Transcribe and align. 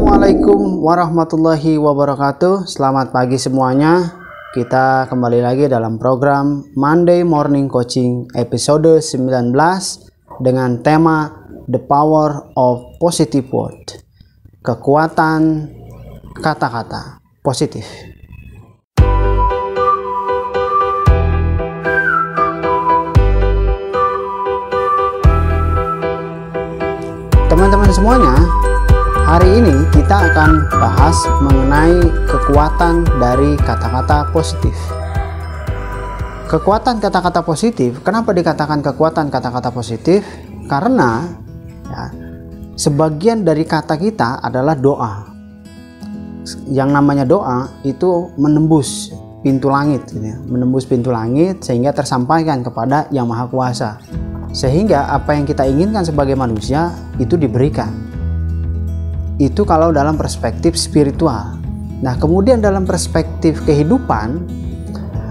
Assalamualaikum 0.00 0.80
warahmatullahi 0.80 1.76
wabarakatuh. 1.76 2.64
Selamat 2.64 3.12
pagi 3.12 3.36
semuanya. 3.36 4.16
Kita 4.56 5.04
kembali 5.04 5.44
lagi 5.44 5.68
dalam 5.68 6.00
program 6.00 6.64
Monday 6.72 7.20
Morning 7.20 7.68
Coaching 7.68 8.24
episode 8.32 9.04
19 9.04 9.52
dengan 10.40 10.80
tema 10.80 11.44
The 11.68 11.84
Power 11.84 12.48
of 12.56 12.96
Positive 12.96 13.44
Word. 13.52 14.00
Kekuatan 14.64 15.68
kata-kata 16.32 17.20
positif. 17.44 17.84
Teman-teman 27.52 27.92
semuanya, 27.92 28.32
Hari 29.30 29.62
ini 29.62 29.86
kita 29.94 30.26
akan 30.26 30.66
bahas 30.82 31.14
mengenai 31.38 32.02
kekuatan 32.26 33.06
dari 33.22 33.54
kata-kata 33.62 34.26
positif. 34.34 34.74
Kekuatan 36.50 36.98
kata-kata 36.98 37.38
positif, 37.46 38.02
kenapa 38.02 38.34
dikatakan 38.34 38.82
kekuatan 38.82 39.30
kata-kata 39.30 39.70
positif? 39.70 40.26
Karena 40.66 41.30
ya, 41.86 42.10
sebagian 42.74 43.46
dari 43.46 43.62
kata 43.62 43.94
kita 44.02 44.42
adalah 44.42 44.74
doa. 44.74 45.30
Yang 46.66 46.90
namanya 46.90 47.22
doa 47.22 47.70
itu 47.86 48.34
menembus 48.34 49.14
pintu 49.46 49.70
langit, 49.70 50.10
gitu 50.10 50.26
ya. 50.26 50.42
menembus 50.42 50.90
pintu 50.90 51.14
langit 51.14 51.62
sehingga 51.62 51.94
tersampaikan 51.94 52.66
kepada 52.66 53.06
Yang 53.14 53.26
Maha 53.30 53.46
Kuasa. 53.46 53.90
Sehingga 54.50 55.06
apa 55.06 55.38
yang 55.38 55.46
kita 55.46 55.62
inginkan 55.70 56.02
sebagai 56.02 56.34
manusia 56.34 56.90
itu 57.22 57.38
diberikan 57.38 58.09
itu 59.40 59.64
kalau 59.64 59.88
dalam 59.88 60.20
perspektif 60.20 60.76
spiritual. 60.76 61.56
Nah, 62.04 62.12
kemudian 62.20 62.60
dalam 62.60 62.84
perspektif 62.84 63.64
kehidupan 63.64 64.44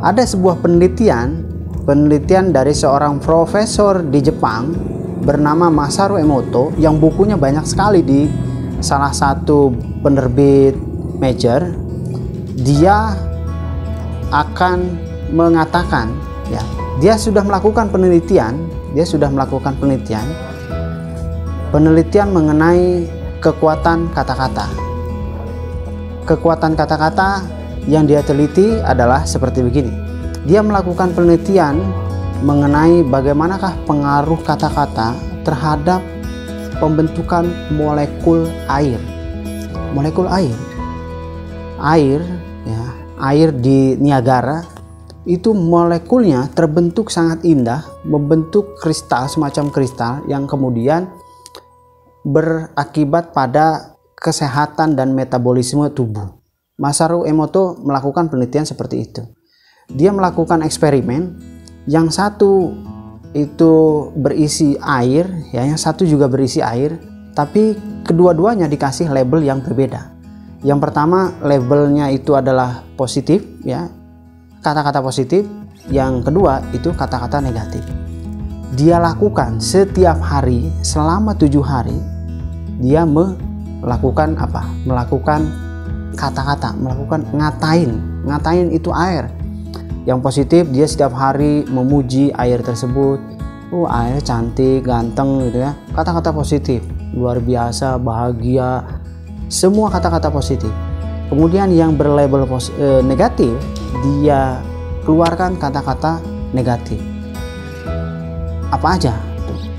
ada 0.00 0.24
sebuah 0.24 0.64
penelitian, 0.64 1.44
penelitian 1.84 2.56
dari 2.56 2.72
seorang 2.72 3.20
profesor 3.20 4.00
di 4.00 4.24
Jepang 4.24 4.72
bernama 5.20 5.68
Masaru 5.68 6.16
Emoto 6.16 6.72
yang 6.80 6.96
bukunya 6.96 7.36
banyak 7.36 7.68
sekali 7.68 8.00
di 8.00 8.24
salah 8.80 9.12
satu 9.12 9.68
penerbit 10.00 10.72
major. 11.20 11.68
Dia 12.60 13.12
akan 14.32 14.78
mengatakan 15.36 16.08
ya, 16.48 16.64
dia 17.04 17.14
sudah 17.20 17.44
melakukan 17.44 17.92
penelitian, 17.92 18.56
dia 18.96 19.04
sudah 19.04 19.28
melakukan 19.28 19.76
penelitian 19.76 20.24
penelitian 21.70 22.34
mengenai 22.34 23.06
kekuatan 23.40 24.12
kata-kata. 24.12 24.68
Kekuatan 26.28 26.76
kata-kata 26.76 27.42
yang 27.88 28.04
dia 28.04 28.20
teliti 28.20 28.76
adalah 28.84 29.24
seperti 29.24 29.64
begini. 29.64 29.92
Dia 30.44 30.60
melakukan 30.60 31.16
penelitian 31.16 31.80
mengenai 32.44 33.00
bagaimanakah 33.04 33.80
pengaruh 33.88 34.40
kata-kata 34.44 35.16
terhadap 35.44 36.04
pembentukan 36.76 37.48
molekul 37.72 38.44
air. 38.68 39.00
Molekul 39.96 40.28
air. 40.28 40.54
Air 41.80 42.20
ya, 42.68 42.84
air 43.24 43.48
di 43.56 43.96
Niagara 43.96 44.60
itu 45.24 45.56
molekulnya 45.56 46.48
terbentuk 46.52 47.08
sangat 47.08 47.40
indah, 47.44 47.84
membentuk 48.04 48.76
kristal 48.80 49.28
semacam 49.28 49.72
kristal 49.72 50.20
yang 50.28 50.44
kemudian 50.44 51.08
berakibat 52.24 53.32
pada 53.32 53.96
kesehatan 54.16 54.96
dan 54.96 55.16
metabolisme 55.16 55.88
tubuh. 55.92 56.40
Masaru 56.80 57.24
Emoto 57.28 57.76
melakukan 57.80 58.28
penelitian 58.28 58.64
seperti 58.64 58.96
itu. 59.04 59.22
Dia 59.90 60.12
melakukan 60.12 60.64
eksperimen 60.64 61.36
yang 61.88 62.08
satu 62.12 62.72
itu 63.36 63.72
berisi 64.16 64.76
air, 64.80 65.28
ya 65.52 65.64
yang 65.64 65.80
satu 65.80 66.04
juga 66.04 66.28
berisi 66.28 66.60
air, 66.60 66.96
tapi 67.36 67.76
kedua-duanya 68.04 68.68
dikasih 68.68 69.12
label 69.12 69.44
yang 69.44 69.60
berbeda. 69.60 70.12
Yang 70.60 70.78
pertama 70.88 71.32
labelnya 71.40 72.12
itu 72.12 72.36
adalah 72.36 72.84
positif, 72.96 73.44
ya 73.64 73.88
kata-kata 74.60 75.00
positif. 75.00 75.48
Yang 75.88 76.28
kedua 76.28 76.60
itu 76.76 76.92
kata-kata 76.92 77.40
negatif 77.40 78.09
dia 78.78 79.02
lakukan 79.02 79.58
setiap 79.58 80.22
hari 80.22 80.70
selama 80.86 81.34
tujuh 81.34 81.62
hari 81.62 81.98
dia 82.80 83.04
melakukan 83.04 84.40
apa? 84.40 84.64
Melakukan 84.88 85.44
kata-kata 86.16 86.74
melakukan 86.80 87.28
ngatain. 87.34 87.90
Ngatain 88.24 88.72
itu 88.72 88.88
air. 88.94 89.28
Yang 90.08 90.18
positif 90.24 90.62
dia 90.72 90.88
setiap 90.88 91.12
hari 91.12 91.68
memuji 91.68 92.32
air 92.38 92.64
tersebut. 92.64 93.20
Oh 93.70 93.86
air 93.86 94.18
cantik 94.24 94.88
ganteng 94.88 95.50
gitu 95.50 95.66
ya. 95.66 95.76
Kata-kata 95.92 96.32
positif 96.32 96.80
luar 97.12 97.38
biasa 97.38 98.00
bahagia. 98.00 98.86
Semua 99.52 99.92
kata-kata 99.92 100.32
positif. 100.32 100.70
Kemudian 101.28 101.70
yang 101.70 101.94
berlabel 101.94 102.42
e, 102.74 103.06
negatif 103.06 103.54
dia 104.02 104.58
keluarkan 105.06 105.58
kata-kata 105.58 106.18
negatif 106.50 107.09
apa 108.70 108.96
aja? 108.96 109.14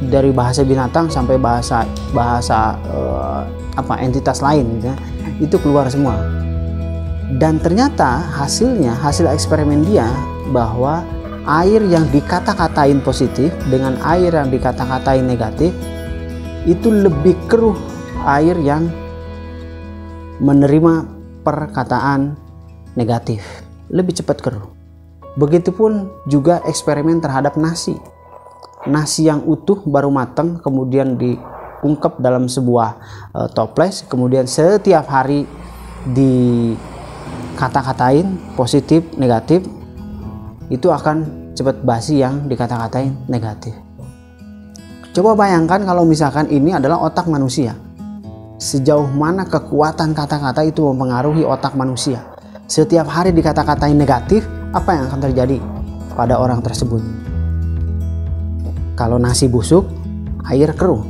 Dari 0.02 0.34
bahasa 0.34 0.66
binatang 0.68 1.08
sampai 1.08 1.40
bahasa 1.40 1.88
bahasa 2.12 2.76
uh, 2.92 3.48
apa 3.80 4.02
entitas 4.04 4.44
lain 4.44 4.80
gitu 4.80 4.92
ya, 4.92 4.96
itu 5.40 5.56
keluar 5.62 5.88
semua. 5.88 6.20
Dan 7.40 7.64
ternyata 7.64 8.20
hasilnya 8.36 8.92
hasil 9.00 9.32
eksperimen 9.32 9.88
dia 9.88 10.10
bahwa 10.52 11.08
air 11.48 11.80
yang 11.88 12.04
dikata-katain 12.12 13.00
positif 13.00 13.50
dengan 13.72 13.96
air 14.04 14.36
yang 14.36 14.52
dikata-katain 14.52 15.24
negatif 15.24 15.72
itu 16.68 16.92
lebih 16.92 17.34
keruh 17.48 17.78
air 18.28 18.54
yang 18.60 18.92
menerima 20.44 21.08
perkataan 21.42 22.36
negatif. 22.94 23.42
Lebih 23.90 24.22
cepat 24.22 24.38
keruh. 24.44 24.68
Begitupun 25.40 26.12
juga 26.28 26.60
eksperimen 26.68 27.24
terhadap 27.24 27.56
nasi 27.56 27.96
nasi 28.90 29.30
yang 29.30 29.46
utuh 29.46 29.86
baru 29.86 30.10
matang 30.10 30.58
kemudian 30.58 31.14
diungkep 31.18 32.18
dalam 32.18 32.50
sebuah 32.50 32.96
uh, 33.36 33.48
toples. 33.54 34.02
Kemudian 34.10 34.48
setiap 34.50 35.06
hari 35.06 35.46
dikata-katain 36.10 38.26
positif 38.58 39.06
negatif 39.20 39.62
itu 40.72 40.88
akan 40.90 41.26
cepat 41.54 41.86
basi 41.86 42.18
yang 42.24 42.50
dikata-katain 42.50 43.14
negatif. 43.30 43.76
Coba 45.12 45.36
bayangkan 45.36 45.84
kalau 45.84 46.08
misalkan 46.08 46.48
ini 46.48 46.72
adalah 46.72 47.04
otak 47.04 47.28
manusia. 47.28 47.76
Sejauh 48.62 49.10
mana 49.12 49.44
kekuatan 49.44 50.16
kata-kata 50.16 50.64
itu 50.64 50.88
mempengaruhi 50.88 51.44
otak 51.44 51.76
manusia? 51.76 52.24
Setiap 52.72 53.12
hari 53.12 53.36
dikata-katain 53.36 54.00
negatif 54.00 54.48
apa 54.72 54.96
yang 54.96 55.12
akan 55.12 55.20
terjadi 55.28 55.60
pada 56.16 56.40
orang 56.40 56.64
tersebut 56.64 57.04
kalau 58.96 59.18
nasi 59.18 59.48
busuk, 59.48 59.88
air 60.50 60.72
keruh. 60.76 61.04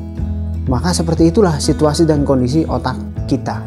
Maka 0.69 0.94
seperti 0.94 1.34
itulah 1.34 1.58
situasi 1.58 2.06
dan 2.06 2.22
kondisi 2.22 2.64
otak 2.69 2.96
kita. 3.25 3.59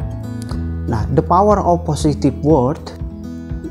Nah, 0.87 1.03
the 1.17 1.25
power 1.25 1.59
of 1.59 1.83
positive 1.83 2.37
word 2.45 2.79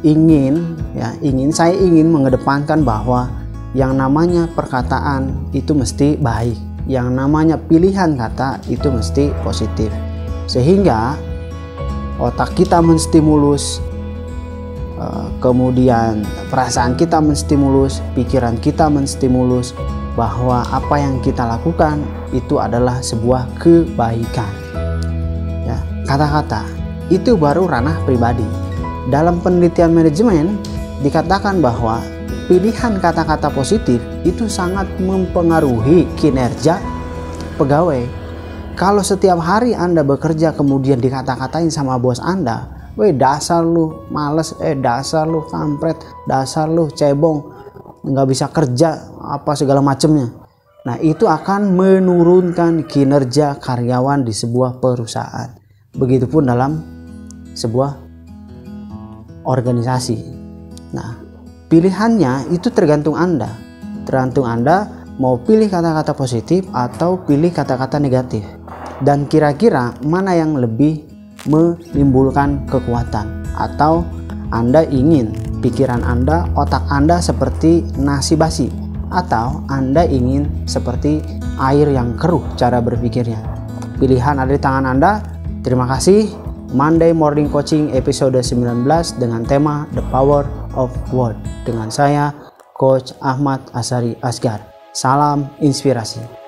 ingin 0.04 0.76
ya, 0.98 1.16
ingin 1.24 1.54
saya 1.54 1.78
ingin 1.78 2.12
mengedepankan 2.12 2.84
bahwa 2.84 3.32
yang 3.74 3.98
namanya 3.98 4.46
perkataan 4.54 5.50
itu 5.56 5.74
mesti 5.74 6.20
baik. 6.20 6.58
Yang 6.86 7.16
namanya 7.16 7.56
pilihan 7.56 8.20
kata 8.20 8.60
itu 8.68 8.92
mesti 8.92 9.32
positif. 9.42 9.90
Sehingga 10.52 11.16
otak 12.20 12.54
kita 12.60 12.84
menstimulus 12.84 13.80
eh, 15.00 15.28
kemudian 15.40 16.28
perasaan 16.52 17.00
kita 17.00 17.24
menstimulus, 17.24 18.04
pikiran 18.14 18.60
kita 18.60 18.92
menstimulus, 18.92 19.72
bahwa 20.14 20.62
apa 20.70 20.96
yang 21.02 21.18
kita 21.26 21.42
lakukan 21.42 22.02
itu 22.30 22.62
adalah 22.62 23.02
sebuah 23.02 23.50
kebaikan. 23.58 24.54
Ya, 25.66 25.78
kata-kata 26.06 26.66
itu 27.10 27.34
baru 27.34 27.66
ranah 27.66 27.98
pribadi. 28.06 28.46
Dalam 29.10 29.42
penelitian 29.44 29.92
manajemen 29.92 30.56
dikatakan 31.04 31.60
bahwa 31.60 32.00
pilihan 32.48 33.02
kata-kata 33.02 33.52
positif 33.52 34.00
itu 34.24 34.48
sangat 34.48 34.88
mempengaruhi 35.02 36.08
kinerja 36.16 36.80
pegawai. 37.60 38.06
Kalau 38.74 39.06
setiap 39.06 39.38
hari 39.38 39.78
Anda 39.78 40.02
bekerja 40.02 40.56
kemudian 40.56 40.98
dikata-katain 40.98 41.70
sama 41.70 42.02
bos 42.02 42.18
Anda, 42.18 42.90
"Weh, 42.98 43.14
dasar 43.14 43.62
lu 43.62 44.10
males, 44.10 44.58
eh 44.62 44.74
dasar 44.74 45.30
lu 45.30 45.46
kampret, 45.46 46.00
dasar 46.26 46.66
lu 46.66 46.90
cebong." 46.90 47.63
Nggak 48.04 48.28
bisa 48.28 48.52
kerja 48.52 49.16
apa 49.24 49.56
segala 49.56 49.80
macamnya. 49.80 50.28
Nah 50.84 51.00
itu 51.00 51.24
akan 51.24 51.72
menurunkan 51.74 52.84
kinerja 52.84 53.58
karyawan 53.64 54.28
di 54.28 54.36
sebuah 54.36 54.84
perusahaan. 54.84 55.56
Begitupun 55.96 56.44
dalam 56.44 56.84
sebuah 57.56 58.04
organisasi. 59.48 60.18
Nah, 60.92 61.20
pilihannya 61.70 62.52
itu 62.52 62.68
tergantung 62.74 63.16
Anda. 63.16 63.50
Tergantung 64.04 64.44
Anda 64.44 64.90
mau 65.22 65.40
pilih 65.40 65.70
kata-kata 65.70 66.18
positif 66.18 66.66
atau 66.74 67.22
pilih 67.24 67.54
kata-kata 67.54 68.02
negatif. 68.02 68.44
Dan 69.04 69.28
kira-kira 69.28 69.96
mana 70.04 70.36
yang 70.36 70.56
lebih 70.56 71.04
menimbulkan 71.48 72.64
kekuatan 72.68 73.44
atau 73.56 74.08
Anda 74.50 74.88
ingin 74.88 75.36
pikiran 75.64 76.04
Anda, 76.04 76.52
otak 76.60 76.84
Anda 76.92 77.24
seperti 77.24 77.88
nasi 77.96 78.36
basi 78.36 78.68
atau 79.08 79.64
Anda 79.72 80.04
ingin 80.04 80.68
seperti 80.68 81.24
air 81.64 81.88
yang 81.88 82.20
keruh 82.20 82.44
cara 82.60 82.84
berpikirnya. 82.84 83.40
Pilihan 83.96 84.44
ada 84.44 84.52
di 84.52 84.60
tangan 84.60 84.84
Anda. 84.84 85.24
Terima 85.64 85.88
kasih. 85.88 86.28
Monday 86.74 87.14
Morning 87.14 87.48
Coaching 87.48 87.94
episode 87.94 88.36
19 88.36 88.84
dengan 89.22 89.46
tema 89.46 89.86
The 89.94 90.02
Power 90.10 90.44
of 90.74 90.90
Word 91.14 91.38
dengan 91.64 91.94
saya 91.94 92.34
Coach 92.74 93.14
Ahmad 93.22 93.62
Asari 93.78 94.18
Asgar. 94.26 94.60
Salam 94.92 95.48
inspirasi. 95.62 96.43